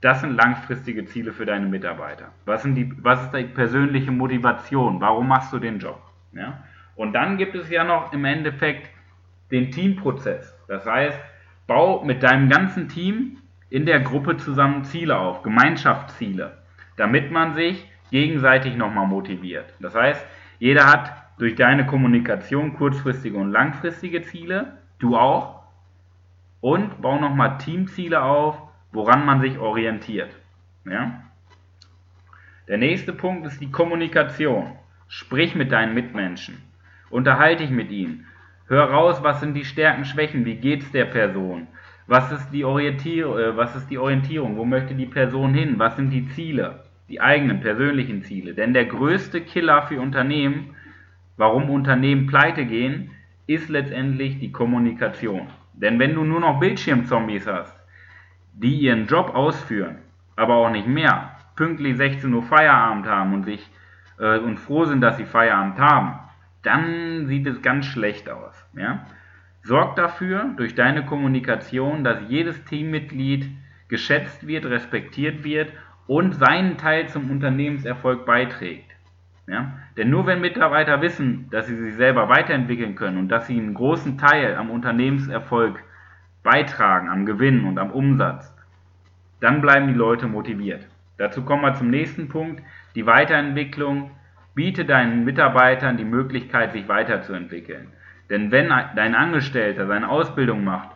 Das 0.00 0.22
sind 0.22 0.38
langfristige 0.38 1.04
Ziele 1.04 1.34
für 1.34 1.44
deine 1.44 1.66
Mitarbeiter. 1.66 2.28
Was, 2.46 2.62
sind 2.62 2.76
die, 2.76 2.90
was 3.04 3.24
ist 3.24 3.32
deine 3.32 3.48
persönliche 3.48 4.10
Motivation? 4.10 5.02
Warum 5.02 5.28
machst 5.28 5.52
du 5.52 5.58
den 5.58 5.78
Job? 5.78 6.00
Ja? 6.32 6.64
Und 6.94 7.12
dann 7.12 7.36
gibt 7.36 7.56
es 7.56 7.68
ja 7.68 7.84
noch 7.84 8.14
im 8.14 8.24
Endeffekt 8.24 8.88
den 9.50 9.70
Teamprozess. 9.70 10.56
Das 10.66 10.86
heißt, 10.86 11.20
bau 11.66 12.02
mit 12.02 12.22
deinem 12.22 12.48
ganzen 12.48 12.88
Team 12.88 13.36
in 13.68 13.84
der 13.84 14.00
Gruppe 14.00 14.38
zusammen 14.38 14.84
Ziele 14.84 15.18
auf, 15.18 15.42
Gemeinschaftsziele, 15.42 16.56
damit 16.96 17.30
man 17.30 17.54
sich 17.54 17.86
gegenseitig 18.10 18.76
nochmal 18.76 19.06
motiviert. 19.06 19.72
Das 19.80 19.94
heißt, 19.94 20.24
jeder 20.58 20.86
hat 20.86 21.12
durch 21.38 21.54
deine 21.54 21.86
Kommunikation 21.86 22.74
kurzfristige 22.74 23.36
und 23.36 23.50
langfristige 23.50 24.22
Ziele, 24.22 24.78
du 24.98 25.16
auch, 25.16 25.62
und 26.60 27.02
bau 27.02 27.18
nochmal 27.18 27.58
Teamziele 27.58 28.22
auf, 28.22 28.56
woran 28.92 29.26
man 29.26 29.40
sich 29.40 29.58
orientiert. 29.58 30.34
Ja? 30.84 31.22
Der 32.68 32.78
nächste 32.78 33.12
Punkt 33.12 33.46
ist 33.46 33.60
die 33.60 33.70
Kommunikation. 33.70 34.72
Sprich 35.08 35.54
mit 35.54 35.70
deinen 35.70 35.94
Mitmenschen. 35.94 36.62
Unterhalte 37.10 37.62
dich 37.62 37.70
mit 37.70 37.90
ihnen. 37.90 38.26
Hör 38.66 38.90
raus, 38.90 39.22
was 39.22 39.38
sind 39.40 39.54
die 39.54 39.64
Stärken, 39.64 40.04
Schwächen, 40.04 40.44
wie 40.44 40.56
geht 40.56 40.82
es 40.82 40.90
der 40.90 41.04
Person? 41.04 41.68
Was 42.08 42.32
ist, 42.32 42.50
die 42.50 42.62
äh, 42.62 43.56
was 43.56 43.76
ist 43.76 43.88
die 43.88 43.98
Orientierung? 43.98 44.56
Wo 44.56 44.64
möchte 44.64 44.94
die 44.94 45.06
Person 45.06 45.54
hin? 45.54 45.78
Was 45.78 45.94
sind 45.96 46.10
die 46.10 46.28
Ziele? 46.30 46.85
Die 47.08 47.20
eigenen 47.20 47.60
persönlichen 47.60 48.22
Ziele. 48.22 48.54
Denn 48.54 48.74
der 48.74 48.86
größte 48.86 49.40
Killer 49.40 49.82
für 49.82 50.00
Unternehmen, 50.00 50.74
warum 51.36 51.70
Unternehmen 51.70 52.26
pleite 52.26 52.64
gehen, 52.64 53.10
ist 53.46 53.68
letztendlich 53.68 54.38
die 54.38 54.52
Kommunikation. 54.52 55.48
Denn 55.72 55.98
wenn 55.98 56.14
du 56.14 56.24
nur 56.24 56.40
noch 56.40 56.58
Bildschirmzombies 56.58 57.46
hast, 57.46 57.74
die 58.54 58.74
ihren 58.74 59.06
Job 59.06 59.34
ausführen, 59.34 59.98
aber 60.34 60.54
auch 60.54 60.70
nicht 60.70 60.88
mehr, 60.88 61.36
pünktlich 61.54 61.96
16 61.96 62.32
Uhr 62.32 62.42
Feierabend 62.42 63.06
haben 63.06 63.34
und 63.34 63.44
sich 63.44 63.68
äh, 64.18 64.38
und 64.38 64.58
froh 64.58 64.84
sind, 64.84 65.00
dass 65.00 65.16
sie 65.16 65.24
Feierabend 65.24 65.78
haben, 65.78 66.18
dann 66.62 67.26
sieht 67.26 67.46
es 67.46 67.62
ganz 67.62 67.86
schlecht 67.86 68.28
aus. 68.28 68.66
Ja? 68.74 69.06
Sorg 69.62 69.96
dafür 69.96 70.50
durch 70.56 70.74
deine 70.74 71.04
Kommunikation, 71.04 72.04
dass 72.04 72.18
jedes 72.28 72.64
Teammitglied 72.64 73.50
geschätzt 73.88 74.46
wird, 74.46 74.64
respektiert 74.66 75.44
wird 75.44 75.70
und 76.06 76.34
seinen 76.34 76.78
Teil 76.78 77.08
zum 77.08 77.30
Unternehmenserfolg 77.30 78.26
beiträgt. 78.26 78.90
Ja? 79.46 79.72
Denn 79.96 80.10
nur 80.10 80.26
wenn 80.26 80.40
Mitarbeiter 80.40 81.00
wissen, 81.00 81.48
dass 81.50 81.66
sie 81.66 81.76
sich 81.76 81.94
selber 81.94 82.28
weiterentwickeln 82.28 82.94
können 82.94 83.18
und 83.18 83.28
dass 83.28 83.46
sie 83.46 83.58
einen 83.58 83.74
großen 83.74 84.18
Teil 84.18 84.56
am 84.56 84.70
Unternehmenserfolg 84.70 85.82
beitragen, 86.42 87.08
am 87.08 87.26
Gewinn 87.26 87.64
und 87.64 87.78
am 87.78 87.90
Umsatz, 87.90 88.54
dann 89.40 89.60
bleiben 89.60 89.88
die 89.88 89.94
Leute 89.94 90.26
motiviert. 90.26 90.86
Dazu 91.18 91.44
kommen 91.44 91.62
wir 91.62 91.74
zum 91.74 91.90
nächsten 91.90 92.28
Punkt, 92.28 92.62
die 92.94 93.06
Weiterentwicklung. 93.06 94.10
Biete 94.54 94.86
deinen 94.86 95.24
Mitarbeitern 95.24 95.98
die 95.98 96.04
Möglichkeit, 96.04 96.72
sich 96.72 96.88
weiterzuentwickeln. 96.88 97.88
Denn 98.30 98.50
wenn 98.50 98.68
dein 98.68 99.14
Angestellter 99.14 99.86
seine 99.86 100.08
Ausbildung 100.08 100.64
macht 100.64 100.88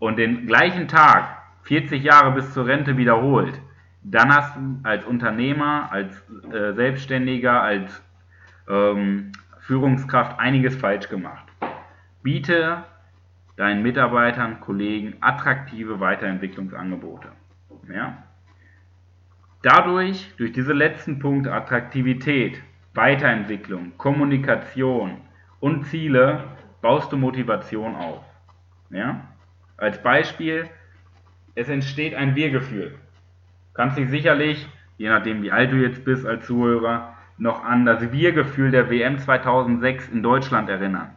und 0.00 0.18
den 0.18 0.46
gleichen 0.46 0.88
Tag 0.88 1.38
40 1.62 2.02
Jahre 2.02 2.32
bis 2.32 2.52
zur 2.52 2.66
Rente 2.66 2.96
wiederholt, 2.96 3.60
dann 4.02 4.34
hast 4.34 4.56
du 4.56 4.80
als 4.82 5.04
Unternehmer, 5.04 5.90
als 5.90 6.22
äh, 6.52 6.72
Selbstständiger, 6.74 7.62
als 7.62 8.02
ähm, 8.68 9.32
Führungskraft 9.60 10.38
einiges 10.38 10.76
falsch 10.76 11.08
gemacht. 11.08 11.44
Biete 12.22 12.84
deinen 13.56 13.82
Mitarbeitern, 13.82 14.60
Kollegen 14.60 15.16
attraktive 15.20 16.00
Weiterentwicklungsangebote. 16.00 17.28
Ja? 17.92 18.22
Dadurch, 19.62 20.32
durch 20.36 20.52
diese 20.52 20.72
letzten 20.72 21.18
Punkte 21.18 21.52
Attraktivität, 21.52 22.62
Weiterentwicklung, 22.94 23.92
Kommunikation 23.98 25.18
und 25.60 25.86
Ziele, 25.86 26.44
baust 26.80 27.12
du 27.12 27.16
Motivation 27.16 27.96
auf. 27.96 28.24
Ja? 28.90 29.26
Als 29.76 30.00
Beispiel, 30.02 30.68
es 31.56 31.68
entsteht 31.68 32.14
ein 32.14 32.36
Wir-Gefühl. 32.36 32.94
Kannst 33.78 33.96
dich 33.96 34.10
sicherlich, 34.10 34.68
je 34.96 35.08
nachdem 35.08 35.40
wie 35.44 35.52
alt 35.52 35.70
du 35.70 35.76
jetzt 35.76 36.04
bist 36.04 36.26
als 36.26 36.44
Zuhörer, 36.44 37.14
noch 37.36 37.64
an 37.64 37.86
das 37.86 38.10
Wir-Gefühl 38.10 38.72
der 38.72 38.90
WM 38.90 39.18
2006 39.18 40.08
in 40.08 40.20
Deutschland 40.20 40.68
erinnern. 40.68 41.12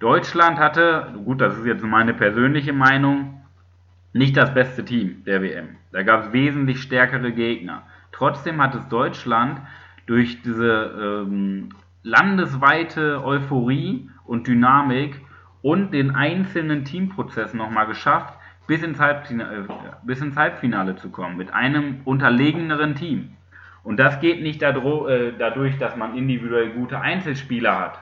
Deutschland 0.00 0.58
hatte, 0.58 1.14
gut, 1.24 1.40
das 1.40 1.56
ist 1.56 1.64
jetzt 1.64 1.84
meine 1.84 2.12
persönliche 2.12 2.72
Meinung, 2.72 3.44
nicht 4.12 4.36
das 4.36 4.52
beste 4.52 4.84
Team 4.84 5.22
der 5.26 5.42
WM. 5.42 5.76
Da 5.92 6.02
gab 6.02 6.24
es 6.24 6.32
wesentlich 6.32 6.82
stärkere 6.82 7.30
Gegner. 7.30 7.84
Trotzdem 8.10 8.60
hat 8.60 8.74
es 8.74 8.88
Deutschland 8.88 9.60
durch 10.06 10.42
diese 10.42 11.24
ähm, 11.28 11.68
landesweite 12.02 13.24
Euphorie 13.24 14.10
und 14.24 14.48
Dynamik 14.48 15.20
und 15.62 15.94
den 15.94 16.16
einzelnen 16.16 16.84
Teamprozess 16.84 17.54
nochmal 17.54 17.86
geschafft, 17.86 18.36
bis 18.72 18.82
ins, 18.82 18.98
Halbfinale, 18.98 19.66
äh, 19.68 19.96
bis 20.02 20.22
ins 20.22 20.34
Halbfinale 20.34 20.96
zu 20.96 21.10
kommen, 21.10 21.36
mit 21.36 21.52
einem 21.52 22.00
unterlegeneren 22.06 22.94
Team. 22.94 23.36
Und 23.84 23.98
das 23.98 24.18
geht 24.18 24.40
nicht 24.40 24.62
äh, 24.62 25.32
dadurch, 25.38 25.76
dass 25.76 25.94
man 25.94 26.16
individuell 26.16 26.70
gute 26.70 26.98
Einzelspieler 26.98 27.78
hat, 27.78 27.98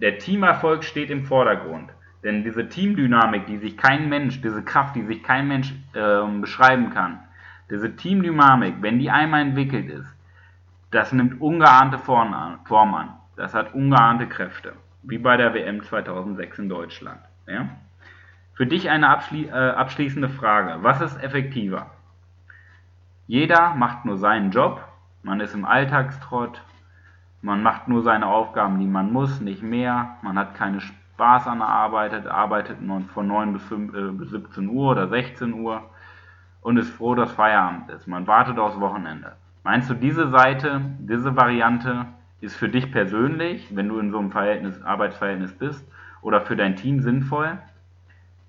der 0.00 0.18
Teamerfolg 0.18 0.84
steht 0.84 1.10
im 1.10 1.24
Vordergrund. 1.24 1.90
Denn 2.22 2.44
diese 2.44 2.68
Teamdynamik, 2.68 3.46
die 3.46 3.56
sich 3.56 3.76
kein 3.76 4.08
Mensch, 4.08 4.40
diese 4.40 4.62
Kraft, 4.62 4.94
die 4.94 5.02
sich 5.02 5.24
kein 5.24 5.48
Mensch 5.48 5.74
äh, 5.94 6.22
beschreiben 6.40 6.90
kann, 6.90 7.18
diese 7.68 7.96
Teamdynamik, 7.96 8.76
wenn 8.82 9.00
die 9.00 9.10
einmal 9.10 9.40
entwickelt 9.40 9.90
ist, 9.90 10.14
das 10.92 11.12
nimmt 11.12 11.40
ungeahnte 11.40 11.98
Form 11.98 12.32
an. 12.32 13.16
Das 13.34 13.52
hat 13.52 13.74
ungeahnte 13.74 14.28
Kräfte. 14.28 14.74
Wie 15.02 15.18
bei 15.18 15.36
der 15.36 15.54
WM 15.54 15.82
2006 15.82 16.60
in 16.60 16.68
Deutschland. 16.68 17.18
Ja? 17.48 17.68
Für 18.56 18.66
dich 18.66 18.88
eine 18.88 19.10
abschli 19.10 19.48
äh, 19.48 19.50
abschließende 19.50 20.30
Frage. 20.30 20.82
Was 20.82 21.02
ist 21.02 21.22
effektiver? 21.22 21.90
Jeder 23.26 23.74
macht 23.74 24.06
nur 24.06 24.16
seinen 24.16 24.50
Job. 24.50 24.82
Man 25.22 25.40
ist 25.40 25.54
im 25.54 25.66
Alltagstrott. 25.66 26.62
Man 27.42 27.62
macht 27.62 27.86
nur 27.86 28.02
seine 28.02 28.26
Aufgaben, 28.26 28.78
die 28.78 28.86
man 28.86 29.12
muss, 29.12 29.42
nicht 29.42 29.62
mehr. 29.62 30.16
Man 30.22 30.38
hat 30.38 30.54
keine 30.54 30.80
Spaß 30.80 31.46
an 31.48 31.58
der 31.58 31.68
Arbeit, 31.68 32.26
arbeitet 32.26 32.78
von 33.12 33.26
9 33.26 33.52
bis, 33.52 33.62
5, 33.64 33.94
äh, 33.94 34.12
bis 34.12 34.30
17 34.30 34.68
Uhr 34.70 34.92
oder 34.92 35.08
16 35.08 35.52
Uhr 35.52 35.82
und 36.62 36.78
ist 36.78 36.90
froh, 36.90 37.14
dass 37.14 37.32
Feierabend 37.32 37.90
ist. 37.90 38.06
Man 38.06 38.26
wartet 38.26 38.58
aufs 38.58 38.80
Wochenende. 38.80 39.36
Meinst 39.64 39.90
du, 39.90 39.94
diese 39.94 40.30
Seite, 40.30 40.80
diese 40.98 41.36
Variante 41.36 42.06
ist 42.40 42.56
für 42.56 42.70
dich 42.70 42.90
persönlich, 42.90 43.76
wenn 43.76 43.88
du 43.88 43.98
in 43.98 44.10
so 44.10 44.18
einem 44.18 44.30
Verhältnis, 44.30 44.80
Arbeitsverhältnis 44.80 45.52
bist, 45.52 45.86
oder 46.22 46.40
für 46.40 46.56
dein 46.56 46.76
Team 46.76 47.00
sinnvoll? 47.00 47.58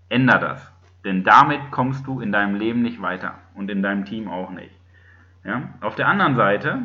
Änder 0.09 0.39
das. 0.39 0.71
Denn 1.03 1.23
damit 1.23 1.71
kommst 1.71 2.05
du 2.07 2.19
in 2.19 2.31
deinem 2.31 2.55
Leben 2.55 2.81
nicht 2.81 3.01
weiter 3.01 3.35
und 3.55 3.69
in 3.69 3.81
deinem 3.81 4.05
Team 4.05 4.27
auch 4.27 4.49
nicht. 4.49 4.75
Ja? 5.43 5.63
Auf 5.81 5.95
der 5.95 6.07
anderen 6.07 6.35
Seite, 6.35 6.79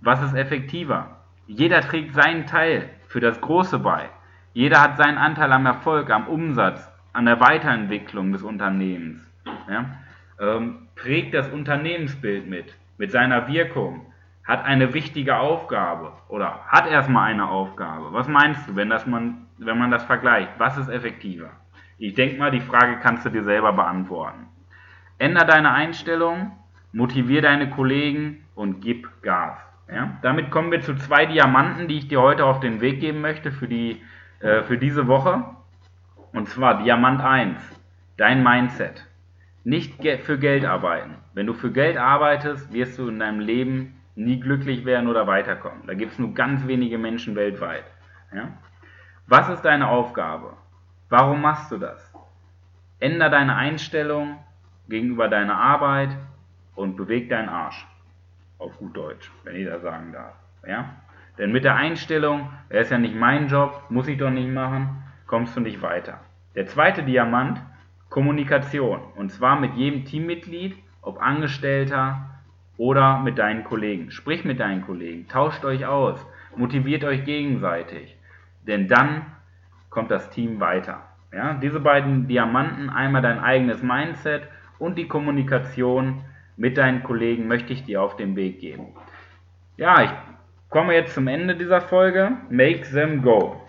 was 0.00 0.22
ist 0.22 0.34
effektiver? 0.34 1.16
Jeder 1.46 1.80
trägt 1.80 2.14
seinen 2.14 2.46
Teil 2.46 2.88
für 3.08 3.20
das 3.20 3.40
Große 3.40 3.78
bei. 3.78 4.08
Jeder 4.54 4.80
hat 4.80 4.96
seinen 4.96 5.18
Anteil 5.18 5.52
am 5.52 5.66
Erfolg, 5.66 6.10
am 6.10 6.26
Umsatz, 6.28 6.88
an 7.12 7.26
der 7.26 7.40
Weiterentwicklung 7.40 8.32
des 8.32 8.42
Unternehmens. 8.42 9.20
Ja? 9.68 9.86
ähm, 10.42 10.88
prägt 10.94 11.34
das 11.34 11.48
Unternehmensbild 11.48 12.48
mit, 12.48 12.76
mit 12.98 13.10
seiner 13.10 13.48
Wirkung, 13.48 14.06
hat 14.44 14.64
eine 14.64 14.92
wichtige 14.92 15.36
Aufgabe 15.36 16.12
oder 16.28 16.64
hat 16.66 16.86
erstmal 16.86 17.30
eine 17.30 17.48
Aufgabe. 17.48 18.12
Was 18.12 18.28
meinst 18.28 18.68
du, 18.68 18.76
wenn, 18.76 18.90
das 18.90 19.06
man, 19.06 19.46
wenn 19.66 19.78
man 19.78 19.90
das 19.90 20.04
vergleicht? 20.04 20.52
Was 20.58 20.76
ist 20.76 20.88
effektiver? 20.88 21.50
Ich 21.98 22.14
denke 22.14 22.38
mal, 22.38 22.50
die 22.50 22.60
Frage 22.60 22.98
kannst 23.00 23.24
du 23.24 23.30
dir 23.30 23.44
selber 23.44 23.72
beantworten. 23.72 24.46
Änder 25.18 25.44
deine 25.44 25.72
Einstellung, 25.72 26.52
motivier 26.92 27.42
deine 27.42 27.70
Kollegen 27.70 28.44
und 28.54 28.80
gib 28.80 29.22
Gas. 29.22 29.58
Ja? 29.88 30.18
Damit 30.22 30.50
kommen 30.50 30.72
wir 30.72 30.80
zu 30.80 30.94
zwei 30.96 31.26
Diamanten, 31.26 31.88
die 31.88 31.98
ich 31.98 32.08
dir 32.08 32.20
heute 32.20 32.44
auf 32.44 32.60
den 32.60 32.80
Weg 32.80 33.00
geben 33.00 33.20
möchte 33.20 33.52
für, 33.52 33.68
die, 33.68 34.02
äh, 34.40 34.62
für 34.62 34.78
diese 34.78 35.06
Woche. 35.06 35.44
Und 36.32 36.48
zwar 36.48 36.82
Diamant 36.82 37.20
1, 37.20 37.60
dein 38.16 38.42
Mindset. 38.42 39.06
Nicht 39.64 40.02
für 40.24 40.38
Geld 40.38 40.64
arbeiten. 40.64 41.14
Wenn 41.34 41.46
du 41.46 41.54
für 41.54 41.70
Geld 41.70 41.96
arbeitest, 41.96 42.72
wirst 42.72 42.98
du 42.98 43.08
in 43.08 43.20
deinem 43.20 43.38
Leben 43.38 43.94
nie 44.16 44.40
glücklich 44.40 44.84
werden 44.84 45.08
oder 45.08 45.26
weiterkommen. 45.26 45.86
Da 45.86 45.94
gibt 45.94 46.12
es 46.12 46.18
nur 46.18 46.34
ganz 46.34 46.66
wenige 46.66 46.98
Menschen 46.98 47.36
weltweit. 47.36 47.84
Ja? 48.34 48.48
Was 49.26 49.48
ist 49.48 49.62
deine 49.62 49.88
Aufgabe? 49.88 50.54
Warum 51.08 51.40
machst 51.40 51.70
du 51.70 51.78
das? 51.78 52.12
Änder 52.98 53.30
deine 53.30 53.56
Einstellung 53.56 54.38
gegenüber 54.88 55.28
deiner 55.28 55.58
Arbeit 55.58 56.16
und 56.74 56.96
beweg 56.96 57.28
deinen 57.28 57.48
Arsch. 57.48 57.86
Auf 58.58 58.78
gut 58.78 58.96
Deutsch, 58.96 59.30
wenn 59.44 59.56
ich 59.56 59.66
das 59.66 59.82
sagen 59.82 60.12
darf. 60.12 60.34
Ja? 60.66 60.96
Denn 61.38 61.52
mit 61.52 61.64
der 61.64 61.76
Einstellung, 61.76 62.50
er 62.68 62.82
ist 62.82 62.90
ja 62.90 62.98
nicht 62.98 63.14
mein 63.14 63.48
Job, 63.48 63.84
muss 63.88 64.08
ich 64.08 64.18
doch 64.18 64.30
nicht 64.30 64.50
machen, 64.50 65.02
kommst 65.26 65.56
du 65.56 65.60
nicht 65.60 65.82
weiter. 65.82 66.20
Der 66.54 66.66
zweite 66.66 67.02
Diamant 67.02 67.60
Kommunikation. 68.12 69.00
Und 69.16 69.32
zwar 69.32 69.58
mit 69.58 69.74
jedem 69.74 70.04
Teammitglied, 70.04 70.76
ob 71.00 71.18
Angestellter 71.20 72.28
oder 72.76 73.20
mit 73.20 73.38
deinen 73.38 73.64
Kollegen. 73.64 74.10
Sprich 74.10 74.44
mit 74.44 74.60
deinen 74.60 74.82
Kollegen, 74.82 75.28
tauscht 75.28 75.64
euch 75.64 75.86
aus, 75.86 76.24
motiviert 76.54 77.04
euch 77.04 77.24
gegenseitig. 77.24 78.14
Denn 78.66 78.88
dann 78.88 79.26
kommt 79.90 80.10
das 80.10 80.30
Team 80.30 80.60
weiter. 80.60 81.02
Ja, 81.32 81.54
diese 81.54 81.80
beiden 81.80 82.28
Diamanten, 82.28 82.90
einmal 82.90 83.22
dein 83.22 83.38
eigenes 83.38 83.82
Mindset 83.82 84.42
und 84.78 84.98
die 84.98 85.08
Kommunikation 85.08 86.22
mit 86.56 86.76
deinen 86.76 87.02
Kollegen, 87.02 87.48
möchte 87.48 87.72
ich 87.72 87.84
dir 87.84 88.02
auf 88.02 88.16
den 88.16 88.36
Weg 88.36 88.60
geben. 88.60 88.88
Ja, 89.76 90.02
ich 90.02 90.10
komme 90.68 90.94
jetzt 90.94 91.14
zum 91.14 91.28
Ende 91.28 91.56
dieser 91.56 91.80
Folge. 91.80 92.32
Make 92.50 92.82
them 92.90 93.22
go. 93.22 93.60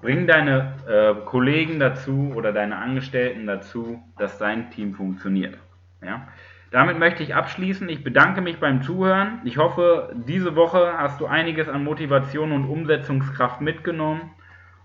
Bring 0.00 0.26
deine 0.26 0.74
äh, 0.88 1.26
Kollegen 1.26 1.78
dazu 1.78 2.32
oder 2.34 2.52
deine 2.52 2.76
Angestellten 2.76 3.46
dazu, 3.46 4.02
dass 4.18 4.38
dein 4.38 4.70
Team 4.70 4.94
funktioniert. 4.94 5.58
Ja? 6.02 6.28
Damit 6.70 6.98
möchte 6.98 7.22
ich 7.22 7.34
abschließen. 7.34 7.88
Ich 7.88 8.04
bedanke 8.04 8.40
mich 8.40 8.58
beim 8.60 8.82
Zuhören. 8.82 9.40
Ich 9.44 9.58
hoffe, 9.58 10.14
diese 10.26 10.54
Woche 10.54 10.94
hast 10.96 11.20
du 11.20 11.26
einiges 11.26 11.68
an 11.68 11.84
Motivation 11.84 12.52
und 12.52 12.64
Umsetzungskraft 12.64 13.60
mitgenommen. 13.60 14.30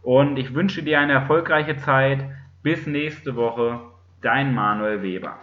Und 0.02 0.38
ich 0.38 0.54
wünsche 0.54 0.84
dir 0.84 1.00
eine 1.00 1.14
erfolgreiche 1.14 1.78
Zeit. 1.78 2.26
Bis 2.64 2.88
nächste 2.88 3.36
Woche. 3.36 3.82
Dein 4.22 4.56
Manuel 4.56 5.04
Weber. 5.04 5.34